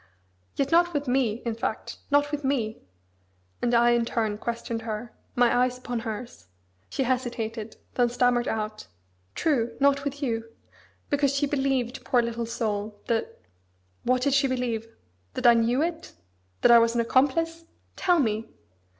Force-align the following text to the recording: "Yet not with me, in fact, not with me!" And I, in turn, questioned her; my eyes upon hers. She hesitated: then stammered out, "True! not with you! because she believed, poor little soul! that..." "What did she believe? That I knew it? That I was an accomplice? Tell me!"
"Yet 0.55 0.71
not 0.71 0.93
with 0.95 1.07
me, 1.07 1.43
in 1.45 1.53
fact, 1.53 1.99
not 2.09 2.31
with 2.31 2.43
me!" 2.43 2.81
And 3.61 3.71
I, 3.75 3.91
in 3.91 4.03
turn, 4.03 4.39
questioned 4.39 4.81
her; 4.81 5.13
my 5.35 5.55
eyes 5.55 5.77
upon 5.77 5.99
hers. 5.99 6.47
She 6.89 7.03
hesitated: 7.03 7.77
then 7.93 8.09
stammered 8.09 8.47
out, 8.47 8.87
"True! 9.35 9.77
not 9.79 10.03
with 10.03 10.23
you! 10.23 10.49
because 11.11 11.35
she 11.35 11.45
believed, 11.45 12.03
poor 12.03 12.23
little 12.23 12.47
soul! 12.47 12.99
that..." 13.05 13.39
"What 14.01 14.23
did 14.23 14.33
she 14.33 14.47
believe? 14.47 14.87
That 15.35 15.45
I 15.45 15.53
knew 15.53 15.83
it? 15.83 16.13
That 16.61 16.71
I 16.71 16.79
was 16.79 16.95
an 16.95 17.01
accomplice? 17.01 17.65
Tell 17.95 18.17
me!" 18.17 18.49